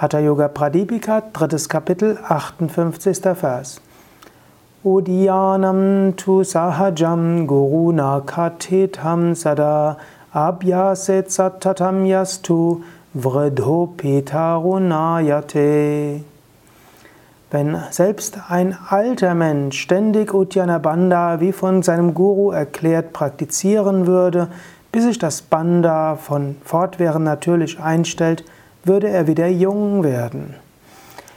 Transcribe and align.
Hatha 0.00 0.18
Yoga 0.18 0.48
Pradipika, 0.48 1.22
drittes 1.30 1.68
Kapitel, 1.68 2.18
58. 2.26 3.34
Vers. 3.34 3.80
Udyanam 4.82 6.16
tu 6.16 6.42
sahajam 6.42 7.46
guruna 7.46 8.24
katetham 8.24 9.36
sada 9.36 9.98
abhyaset 10.32 11.28
satatam 11.28 12.06
yastu 12.06 12.82
vridho 13.14 13.88
petarunayate. 13.98 16.22
Wenn 17.50 17.76
selbst 17.90 18.38
ein 18.48 18.74
alter 18.88 19.34
Mensch 19.34 19.82
ständig 19.82 20.32
Uddiyana 20.32 20.78
Bandha 20.78 21.40
wie 21.40 21.52
von 21.52 21.82
seinem 21.82 22.14
Guru 22.14 22.52
erklärt 22.52 23.12
praktizieren 23.12 24.06
würde, 24.06 24.48
bis 24.92 25.04
sich 25.04 25.18
das 25.18 25.42
Bandha 25.42 26.16
von 26.16 26.56
fortwährend 26.64 27.26
natürlich 27.26 27.78
einstellt, 27.78 28.44
würde 28.84 29.08
er 29.08 29.26
wieder 29.26 29.48
jung 29.48 30.04
werden. 30.04 30.54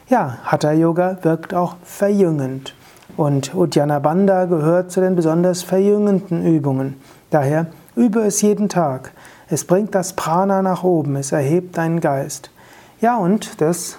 Ja, 0.10 0.38
Hatha 0.44 0.72
Yoga 0.72 1.18
wirkt 1.22 1.54
auch 1.54 1.76
verjüngend. 1.84 2.76
Und 3.16 3.54
Uddiyana 3.54 4.00
Bandha 4.00 4.46
gehört 4.46 4.92
zu 4.92 5.02
den 5.02 5.16
besonders 5.16 5.64
verjüngenden 5.64 6.46
Übungen. 6.46 6.96
Daher 7.30 7.68
übe 7.96 8.22
es 8.22 8.42
jeden 8.42 8.70
Tag. 8.70 9.12
Es 9.50 9.66
bringt 9.66 9.94
das 9.94 10.14
Prana 10.14 10.62
nach 10.62 10.84
oben, 10.84 11.16
es 11.16 11.32
erhebt 11.32 11.78
deinen 11.78 12.00
Geist. 12.00 12.50
Ja, 13.02 13.18
und 13.18 13.62
das 13.62 13.98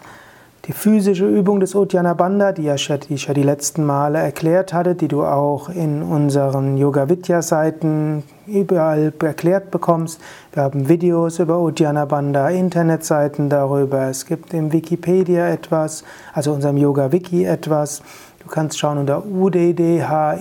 die 0.66 0.72
physische 0.72 1.26
Übung 1.26 1.60
des 1.60 1.74
Uddiyana 1.74 2.14
Bandha, 2.14 2.52
die, 2.52 2.70
ich 2.70 2.88
ja 3.26 3.34
die 3.34 3.42
letzten 3.42 3.84
Male 3.84 4.18
erklärt 4.18 4.72
hatte, 4.72 4.94
die 4.94 5.08
du 5.08 5.22
auch 5.22 5.68
in 5.68 6.02
unseren 6.02 6.78
Yoga 6.78 7.10
Vidya 7.10 7.42
Seiten 7.42 8.22
überall 8.46 9.12
erklärt 9.20 9.70
bekommst. 9.70 10.22
Wir 10.54 10.62
haben 10.62 10.88
Videos 10.88 11.38
über 11.38 11.60
Uddiyana 11.60 12.06
Bandha, 12.06 12.48
Internetseiten 12.48 13.50
darüber. 13.50 14.04
Es 14.08 14.24
gibt 14.24 14.54
im 14.54 14.72
Wikipedia 14.72 15.48
etwas, 15.48 16.02
also 16.32 16.54
unserem 16.54 16.78
Yoga 16.78 17.12
Wiki 17.12 17.44
etwas. 17.44 18.00
Du 18.38 18.48
kannst 18.48 18.78
schauen 18.78 18.96
unter 18.98 19.22
UDDHIYANA 19.26 20.38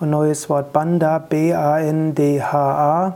und 0.00 0.10
neues 0.10 0.50
Wort 0.50 0.74
Bandha, 0.74 1.18
B-A-N-D-H-A 1.18 3.14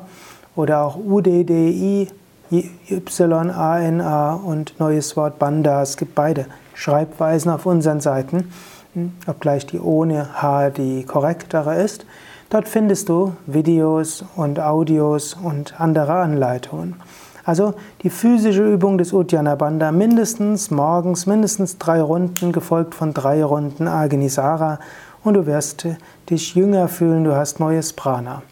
oder 0.57 0.85
auch 0.85 0.97
UDDI 0.97 2.09
Y-A-N-A 2.51 4.35
und 4.35 4.81
neues 4.81 5.17
Wort 5.17 5.39
Banda. 5.39 5.83
Es 5.83 5.97
gibt 5.97 6.15
beide 6.15 6.47
Schreibweisen 6.75 7.51
auf 7.51 7.67
unseren 7.67 8.01
Seiten, 8.01 8.51
hm, 8.95 9.13
obgleich 9.27 9.67
die 9.67 9.81
ohne 9.81 10.41
H 10.41 10.71
die 10.71 11.05
korrektere 11.05 11.83
ist. 11.83 12.07
Dort 12.49 12.67
findest 12.67 13.11
du 13.11 13.33
Videos 13.47 14.25
und 14.35 14.61
Audios 14.61 15.35
und 15.35 15.79
andere 15.79 16.15
Anleitungen. 16.15 16.97
Also 17.45 17.75
die 18.03 18.11
physische 18.11 18.73
Übung 18.73 18.97
des 18.97 19.13
Uddiyana 19.13 19.55
Bandha 19.55 19.93
mindestens 19.93 20.71
morgens 20.71 21.27
mindestens 21.27 21.77
drei 21.77 22.01
Runden, 22.01 22.53
gefolgt 22.53 22.95
von 22.95 23.13
drei 23.13 23.45
Runden 23.45 23.89
Agnisara 23.89 24.79
und 25.23 25.35
du 25.35 25.47
wirst 25.47 25.87
dich 26.31 26.55
jünger 26.55 26.89
fühlen, 26.89 27.25
du 27.25 27.35
hast 27.35 27.61
neues 27.61 27.93
Prana. 27.93 28.43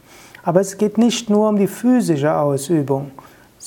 Aber 0.43 0.61
es 0.61 0.77
geht 0.77 0.99
nicht 0.99 1.31
nur 1.31 1.49
um 1.49 1.57
die 1.57 1.67
physische 1.67 2.37
Ausübung 2.37 3.13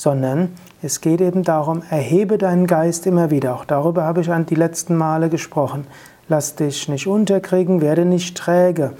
sondern 0.00 0.54
es 0.80 1.02
geht 1.02 1.20
eben 1.20 1.42
darum, 1.42 1.82
erhebe 1.90 2.38
deinen 2.38 2.66
Geist 2.66 3.06
immer 3.06 3.30
wieder. 3.30 3.54
Auch 3.54 3.66
darüber 3.66 4.04
habe 4.04 4.22
ich 4.22 4.30
an 4.30 4.46
die 4.46 4.54
letzten 4.54 4.96
Male 4.96 5.28
gesprochen. 5.28 5.86
Lass 6.26 6.54
dich 6.54 6.88
nicht 6.88 7.06
unterkriegen, 7.06 7.82
werde 7.82 8.06
nicht 8.06 8.34
träge, 8.34 8.94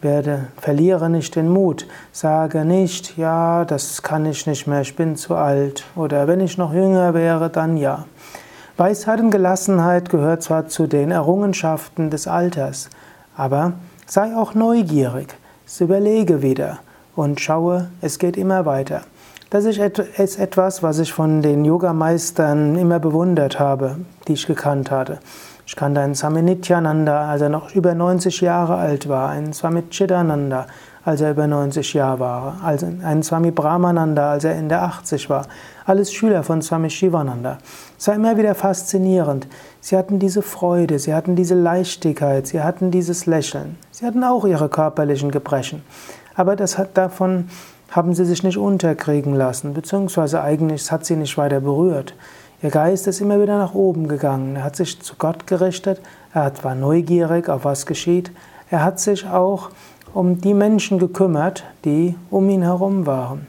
werde, 0.00 0.46
verliere 0.56 1.10
nicht 1.10 1.36
den 1.36 1.50
Mut, 1.50 1.86
sage 2.12 2.64
nicht, 2.64 3.18
ja, 3.18 3.66
das 3.66 4.02
kann 4.02 4.24
ich 4.24 4.46
nicht 4.46 4.66
mehr, 4.66 4.80
ich 4.80 4.96
bin 4.96 5.16
zu 5.16 5.34
alt 5.34 5.84
oder 5.96 6.26
wenn 6.28 6.40
ich 6.40 6.56
noch 6.56 6.72
jünger 6.72 7.12
wäre, 7.12 7.50
dann 7.50 7.76
ja. 7.76 8.06
Weisheit 8.78 9.20
und 9.20 9.30
Gelassenheit 9.30 10.08
gehört 10.08 10.42
zwar 10.42 10.66
zu 10.66 10.86
den 10.86 11.10
Errungenschaften 11.10 12.08
des 12.08 12.26
Alters, 12.26 12.88
aber 13.36 13.74
sei 14.06 14.34
auch 14.34 14.54
neugierig, 14.54 15.34
überlege 15.78 16.40
wieder 16.40 16.78
und 17.18 17.40
schaue, 17.40 17.88
es 18.00 18.20
geht 18.20 18.36
immer 18.36 18.64
weiter. 18.64 19.00
Das 19.50 19.64
ist 19.64 19.78
etwas, 19.78 20.82
was 20.84 21.00
ich 21.00 21.12
von 21.12 21.42
den 21.42 21.64
Yogameistern 21.64 22.76
immer 22.76 23.00
bewundert 23.00 23.58
habe, 23.58 23.96
die 24.28 24.34
ich 24.34 24.46
gekannt 24.46 24.92
hatte. 24.92 25.18
Ich 25.66 25.74
kannte 25.74 26.00
einen 26.00 26.14
Swami 26.14 26.42
Nityananda, 26.42 27.28
als 27.28 27.42
er 27.42 27.48
noch 27.48 27.74
über 27.74 27.94
90 27.94 28.40
Jahre 28.40 28.76
alt 28.76 29.08
war, 29.08 29.30
einen 29.30 29.52
Swami 29.52 29.82
Chidananda, 29.90 30.66
als 31.04 31.20
er 31.20 31.32
über 31.32 31.48
90 31.48 31.92
Jahre 31.94 32.20
war, 32.20 32.56
einen 32.62 33.22
Swami 33.24 33.50
Brahmananda, 33.50 34.30
als 34.30 34.44
er 34.44 34.54
Ende 34.54 34.78
80 34.78 35.28
war. 35.28 35.46
Alles 35.86 36.12
Schüler 36.12 36.44
von 36.44 36.62
Swami 36.62 36.88
Shivananda. 36.88 37.58
Es 37.98 38.06
war 38.06 38.14
immer 38.14 38.36
wieder 38.36 38.54
faszinierend. 38.54 39.48
Sie 39.80 39.96
hatten 39.96 40.20
diese 40.20 40.42
Freude, 40.42 41.00
sie 41.00 41.14
hatten 41.14 41.34
diese 41.34 41.54
Leichtigkeit, 41.56 42.46
sie 42.46 42.62
hatten 42.62 42.92
dieses 42.92 43.26
Lächeln. 43.26 43.76
Sie 43.90 44.06
hatten 44.06 44.22
auch 44.22 44.44
ihre 44.44 44.68
körperlichen 44.68 45.32
Gebrechen. 45.32 45.82
Aber 46.38 46.54
das 46.54 46.78
hat 46.78 46.96
davon 46.96 47.50
haben 47.90 48.14
sie 48.14 48.24
sich 48.24 48.44
nicht 48.44 48.58
unterkriegen 48.58 49.34
lassen, 49.34 49.74
beziehungsweise 49.74 50.40
eigentlich 50.40 50.92
hat 50.92 51.04
sie 51.04 51.16
nicht 51.16 51.36
weiter 51.36 51.58
berührt. 51.58 52.14
Ihr 52.62 52.70
Geist 52.70 53.08
ist 53.08 53.20
immer 53.20 53.42
wieder 53.42 53.58
nach 53.58 53.74
oben 53.74 54.06
gegangen. 54.06 54.54
Er 54.54 54.62
hat 54.62 54.76
sich 54.76 55.00
zu 55.02 55.16
Gott 55.18 55.48
gerichtet, 55.48 56.00
er 56.32 56.52
war 56.62 56.76
neugierig, 56.76 57.48
auf 57.48 57.64
was 57.64 57.86
geschieht. 57.86 58.30
Er 58.70 58.84
hat 58.84 59.00
sich 59.00 59.26
auch 59.26 59.70
um 60.14 60.40
die 60.40 60.54
Menschen 60.54 61.00
gekümmert, 61.00 61.64
die 61.84 62.14
um 62.30 62.48
ihn 62.50 62.62
herum 62.62 63.04
waren. 63.04 63.48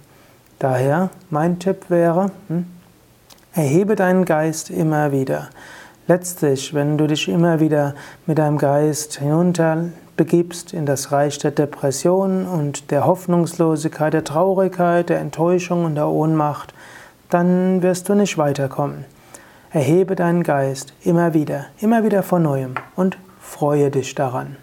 Daher 0.57 1.11
mein 1.29 1.59
Tipp 1.59 1.89
wäre, 1.89 2.31
hm, 2.47 2.65
erhebe 3.53 3.95
deinen 3.95 4.25
Geist 4.25 4.71
immer 4.71 5.11
wieder. 5.11 5.49
Letztlich, 6.07 6.73
wenn 6.73 6.97
du 6.97 7.05
dich 7.05 7.27
immer 7.27 7.59
wieder 7.59 7.93
mit 8.25 8.39
deinem 8.39 8.57
Geist 8.57 9.19
hinunter 9.19 9.89
begibst 10.19 10.73
in 10.73 10.85
das 10.85 11.13
Reich 11.13 11.37
der 11.37 11.51
Depression 11.51 12.45
und 12.45 12.91
der 12.91 13.05
Hoffnungslosigkeit, 13.05 14.13
der 14.13 14.25
Traurigkeit, 14.25 15.07
der 15.07 15.21
Enttäuschung 15.21 15.85
und 15.85 15.95
der 15.95 16.09
Ohnmacht, 16.09 16.73
dann 17.29 17.81
wirst 17.81 18.09
du 18.09 18.15
nicht 18.15 18.37
weiterkommen. 18.37 19.05
Erhebe 19.71 20.17
deinen 20.17 20.43
Geist 20.43 20.91
immer 21.05 21.33
wieder, 21.33 21.67
immer 21.79 22.03
wieder 22.03 22.21
von 22.21 22.43
neuem 22.43 22.75
und 22.97 23.17
freue 23.39 23.91
dich 23.91 24.13
daran. 24.13 24.57